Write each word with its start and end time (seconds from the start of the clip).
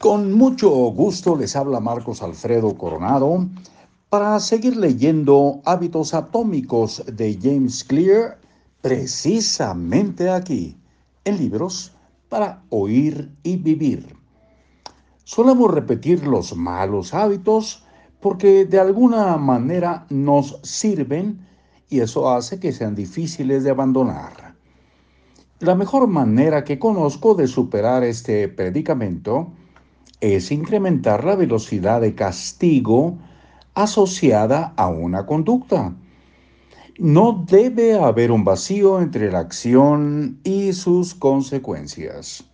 Con 0.00 0.32
mucho 0.32 0.70
gusto 0.70 1.36
les 1.36 1.54
habla 1.54 1.78
Marcos 1.78 2.22
Alfredo 2.22 2.74
Coronado 2.74 3.46
para 4.08 4.40
seguir 4.40 4.78
leyendo 4.78 5.60
Hábitos 5.66 6.14
Atómicos 6.14 7.04
de 7.04 7.38
James 7.38 7.84
Clear 7.84 8.38
precisamente 8.80 10.30
aquí, 10.30 10.74
en 11.26 11.36
libros 11.36 11.92
para 12.30 12.62
oír 12.70 13.30
y 13.42 13.58
vivir. 13.58 14.16
Solemos 15.24 15.70
repetir 15.70 16.26
los 16.26 16.56
malos 16.56 17.12
hábitos 17.12 17.84
porque 18.20 18.64
de 18.64 18.80
alguna 18.80 19.36
manera 19.36 20.06
nos 20.08 20.60
sirven 20.62 21.46
y 21.90 22.00
eso 22.00 22.30
hace 22.30 22.58
que 22.58 22.72
sean 22.72 22.94
difíciles 22.94 23.64
de 23.64 23.70
abandonar. 23.70 24.54
La 25.58 25.74
mejor 25.74 26.06
manera 26.06 26.64
que 26.64 26.78
conozco 26.78 27.34
de 27.34 27.46
superar 27.46 28.02
este 28.02 28.48
predicamento 28.48 29.52
es 30.20 30.50
incrementar 30.50 31.24
la 31.24 31.36
velocidad 31.36 32.00
de 32.00 32.14
castigo 32.14 33.18
asociada 33.74 34.72
a 34.76 34.88
una 34.88 35.26
conducta. 35.26 35.94
No 36.98 37.44
debe 37.48 37.98
haber 37.98 38.30
un 38.30 38.44
vacío 38.44 39.00
entre 39.00 39.32
la 39.32 39.38
acción 39.38 40.38
y 40.44 40.72
sus 40.74 41.14
consecuencias. 41.14 42.44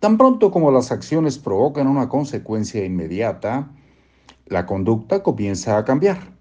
Tan 0.00 0.16
pronto 0.16 0.50
como 0.50 0.70
las 0.70 0.92
acciones 0.92 1.38
provocan 1.38 1.86
una 1.86 2.08
consecuencia 2.08 2.84
inmediata, 2.84 3.70
la 4.46 4.64
conducta 4.64 5.22
comienza 5.22 5.76
a 5.76 5.84
cambiar. 5.84 6.34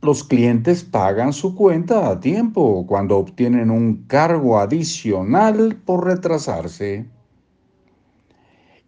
Los 0.00 0.24
clientes 0.24 0.84
pagan 0.84 1.32
su 1.32 1.54
cuenta 1.54 2.08
a 2.08 2.20
tiempo 2.20 2.86
cuando 2.86 3.18
obtienen 3.18 3.70
un 3.70 4.04
cargo 4.06 4.58
adicional 4.58 5.76
por 5.84 6.06
retrasarse. 6.06 7.06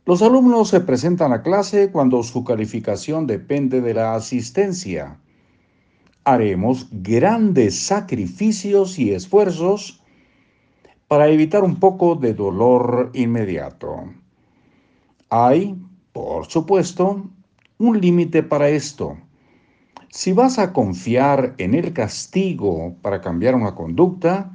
Los 0.07 0.23
alumnos 0.23 0.69
se 0.69 0.81
presentan 0.81 1.33
a 1.33 1.43
clase 1.43 1.91
cuando 1.91 2.23
su 2.23 2.43
calificación 2.43 3.27
depende 3.27 3.81
de 3.81 3.95
la 3.95 4.15
asistencia. 4.15 5.19
Haremos 6.25 6.89
grandes 6.91 7.79
sacrificios 7.79 8.99
y 8.99 9.13
esfuerzos 9.13 10.03
para 11.07 11.29
evitar 11.29 11.65
un 11.65 11.77
poco 11.77 12.15
de 12.15 12.33
dolor 12.35 13.11
inmediato. 13.15 14.05
Hay, 15.29 15.77
por 16.13 16.47
supuesto, 16.47 17.29
un 17.79 18.01
límite 18.01 18.43
para 18.43 18.69
esto. 18.69 19.19
Si 20.09 20.33
vas 20.33 20.59
a 20.59 20.73
confiar 20.73 21.55
en 21.59 21.75
el 21.75 21.93
castigo 21.93 22.97
para 23.03 23.21
cambiar 23.21 23.55
una 23.55 23.75
conducta, 23.75 24.51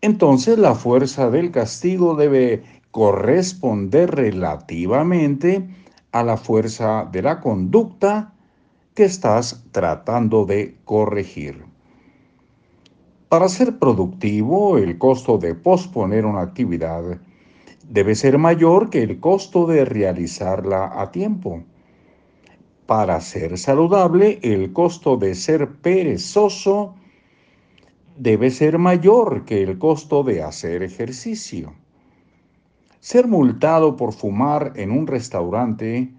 entonces 0.00 0.58
la 0.58 0.74
fuerza 0.74 1.30
del 1.30 1.50
castigo 1.50 2.16
debe 2.16 2.62
corresponder 2.92 4.14
relativamente 4.14 5.66
a 6.12 6.22
la 6.22 6.36
fuerza 6.36 7.08
de 7.10 7.22
la 7.22 7.40
conducta 7.40 8.34
que 8.94 9.04
estás 9.04 9.64
tratando 9.72 10.44
de 10.44 10.76
corregir. 10.84 11.64
Para 13.30 13.48
ser 13.48 13.78
productivo, 13.78 14.76
el 14.76 14.98
costo 14.98 15.38
de 15.38 15.54
posponer 15.54 16.26
una 16.26 16.42
actividad 16.42 17.18
debe 17.88 18.14
ser 18.14 18.36
mayor 18.36 18.90
que 18.90 19.02
el 19.02 19.20
costo 19.20 19.66
de 19.66 19.86
realizarla 19.86 21.00
a 21.00 21.10
tiempo. 21.10 21.64
Para 22.84 23.18
ser 23.22 23.56
saludable, 23.56 24.38
el 24.42 24.74
costo 24.74 25.16
de 25.16 25.34
ser 25.34 25.76
perezoso 25.76 26.94
debe 28.18 28.50
ser 28.50 28.76
mayor 28.76 29.46
que 29.46 29.62
el 29.62 29.78
costo 29.78 30.22
de 30.24 30.42
hacer 30.42 30.82
ejercicio. 30.82 31.72
Ser 33.02 33.26
multado 33.26 33.96
por 33.96 34.12
fumar 34.12 34.74
en 34.76 34.92
un 34.92 35.08
restaurante 35.08 36.12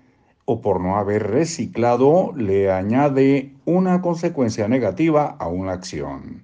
o 0.43 0.59
por 0.59 0.81
no 0.81 0.97
haber 0.97 1.31
reciclado 1.31 2.33
le 2.35 2.73
añade 2.73 3.53
una 3.63 4.01
consecuencia 4.01 4.67
negativa 4.67 5.37
a 5.39 5.47
una 5.47 5.71
acción. 5.71 6.43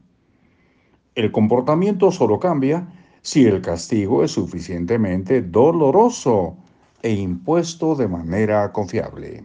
El 1.16 1.34
comportamiento 1.34 2.10
solo 2.14 2.40
cambia 2.40 2.88
si 3.22 3.48
el 3.48 3.62
castigo 3.62 4.24
es 4.24 4.32
suficientemente 4.32 5.42
doloroso 5.42 6.56
e 7.02 7.12
impuesto 7.12 7.96
de 7.96 8.08
manera 8.08 8.72
confiable. 8.72 9.44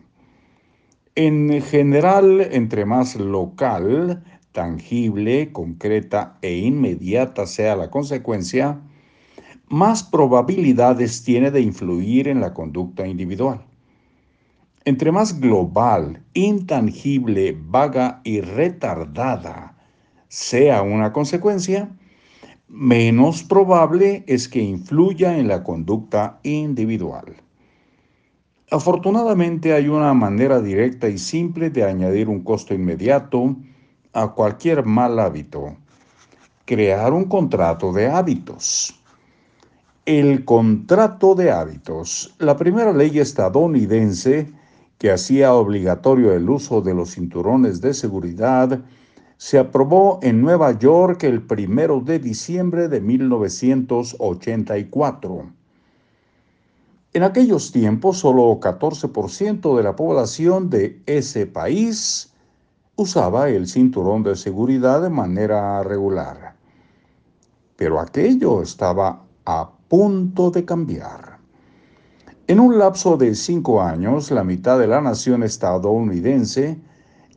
En 1.17 1.61
general, 1.61 2.41
entre 2.53 2.85
más 2.85 3.17
local, 3.17 4.23
tangible, 4.53 5.51
concreta 5.51 6.39
e 6.41 6.57
inmediata 6.57 7.49
sea 7.49 7.75
la 7.75 7.91
consecuencia, 7.91 8.81
más 9.69 10.03
probabilidades 10.03 11.23
tiene 11.25 11.51
de 11.51 11.61
influir 11.61 12.29
en 12.29 12.41
la 12.41 12.53
conducta 12.53 13.07
individual. 13.07 13.65
Entre 14.85 15.11
más 15.11 15.41
global, 15.41 16.23
intangible, 16.35 17.57
vaga 17.59 18.21
y 18.23 18.41
retardada 18.41 19.77
sea 20.29 20.83
una 20.83 21.13
consecuencia, 21.13 21.91
menos 22.69 23.43
probable 23.43 24.25
es 24.27 24.49
que 24.49 24.61
influya 24.61 25.39
en 25.39 25.49
la 25.49 25.63
conducta 25.63 26.41
individual. 26.43 27.37
Afortunadamente 28.71 29.73
hay 29.73 29.89
una 29.89 30.13
manera 30.15 30.61
directa 30.61 31.09
y 31.09 31.19
simple 31.19 31.71
de 31.71 31.85
añadir 31.85 32.29
un 32.29 32.43
costo 32.43 32.75
inmediato 32.75 33.57
a 34.13 34.33
cualquier 34.33 34.85
mal 34.85 35.19
hábito. 35.19 35.77
Crear 36.65 37.13
un 37.13 37.25
contrato 37.25 37.93
de 37.93 38.09
hábitos. 38.09 39.01
El 40.07 40.45
contrato 40.45 41.35
de 41.35 41.51
hábitos. 41.51 42.35
La 42.39 42.59
primera 42.59 42.93
ley 42.93 43.19
estadounidense 43.19 44.53
que 44.99 45.11
hacía 45.11 45.55
obligatorio 45.55 46.35
el 46.35 46.51
uso 46.51 46.83
de 46.83 46.93
los 46.93 47.13
cinturones 47.13 47.81
de 47.81 47.95
seguridad 47.95 48.83
se 49.39 49.59
aprobó 49.59 50.21
en 50.23 50.43
Nueva 50.43 50.79
York 50.79 51.25
el 51.25 51.41
primero 51.41 52.01
de 52.01 52.19
diciembre 52.19 52.89
de 52.89 53.01
1984. 53.01 55.51
En 57.15 57.23
aquellos 57.23 57.73
tiempos, 57.73 58.19
solo 58.19 58.61
14% 58.61 59.75
de 59.75 59.83
la 59.83 59.97
población 59.97 60.69
de 60.69 61.01
ese 61.07 61.47
país 61.47 62.31
usaba 62.97 63.49
el 63.49 63.67
cinturón 63.69 64.23
de 64.23 64.37
seguridad 64.37 65.01
de 65.01 65.09
manera 65.09 65.83
regular. 65.83 66.57
Pero 67.77 68.01
aquello 68.01 68.61
estaba 68.61 69.23
a 69.47 69.71
punto 69.97 70.51
de 70.51 70.65
cambiar. 70.65 71.39
En 72.49 72.59
un 72.59 72.81
lapso 72.81 73.17
de 73.17 73.33
cinco 73.37 73.81
años, 73.81 74.33
la 74.33 74.43
mitad 74.43 74.77
de 74.77 74.89
la 74.89 75.01
nación 75.01 75.45
estadounidense 75.45 76.77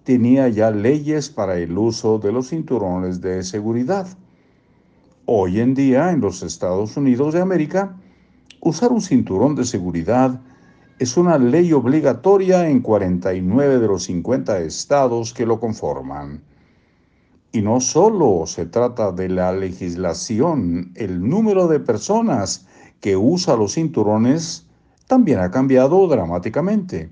tenía 0.04 0.50
ya 0.50 0.72
leyes 0.72 1.30
para 1.30 1.60
el 1.60 1.78
uso 1.78 2.18
de 2.18 2.32
los 2.32 2.50
cinturones 2.50 3.22
de 3.22 3.44
seguridad. 3.44 4.08
Hoy 5.28 5.60
en 5.60 5.76
día, 5.76 6.10
en 6.10 6.20
los 6.20 6.42
Estados 6.42 6.98
Unidos 6.98 7.36
de 7.36 7.42
América, 7.42 7.96
usar 8.60 8.92
un 8.92 9.02
cinturón 9.02 9.54
de 9.54 9.64
seguridad 9.64 10.42
es 10.98 11.16
una 11.16 11.38
ley 11.38 11.74
obligatoria 11.74 12.68
en 12.68 12.80
49 12.80 13.78
de 13.78 13.88
los 13.88 14.06
50 14.06 14.62
estados 14.62 15.32
que 15.32 15.46
lo 15.46 15.60
conforman. 15.60 16.42
Y 17.58 17.64
no 17.64 17.82
solo 17.82 18.46
se 18.46 18.68
trata 18.68 19.12
de 19.12 19.30
la 19.30 19.52
legislación, 19.52 20.92
el 20.94 21.28
número 21.28 21.68
de 21.68 21.80
personas 21.80 22.68
que 23.02 23.18
usa 23.18 23.56
los 23.56 23.74
cinturones 23.74 24.68
también 25.08 25.40
ha 25.40 25.50
cambiado 25.50 26.08
dramáticamente. 26.08 27.10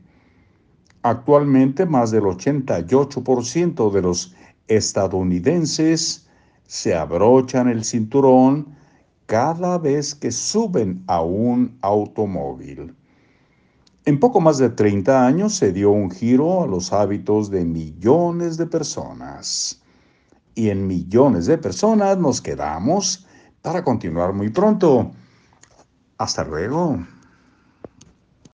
Actualmente 1.01 1.87
más 1.87 2.11
del 2.11 2.25
88% 2.25 3.91
de 3.91 4.01
los 4.03 4.35
estadounidenses 4.67 6.27
se 6.67 6.93
abrochan 6.93 7.67
el 7.67 7.83
cinturón 7.83 8.67
cada 9.25 9.79
vez 9.79 10.13
que 10.13 10.31
suben 10.31 11.03
a 11.07 11.23
un 11.23 11.75
automóvil. 11.81 12.93
En 14.05 14.19
poco 14.19 14.39
más 14.41 14.59
de 14.59 14.69
30 14.69 15.25
años 15.25 15.55
se 15.55 15.73
dio 15.73 15.89
un 15.89 16.11
giro 16.11 16.61
a 16.61 16.67
los 16.67 16.93
hábitos 16.93 17.49
de 17.49 17.65
millones 17.65 18.57
de 18.57 18.67
personas 18.67 19.81
y 20.55 20.69
en 20.69 20.87
millones 20.87 21.45
de 21.45 21.57
personas 21.57 22.17
nos 22.17 22.41
quedamos 22.41 23.27
para 23.61 23.83
continuar 23.83 24.33
muy 24.33 24.49
pronto. 24.49 25.11
Hasta 26.17 26.43
luego. 26.45 26.99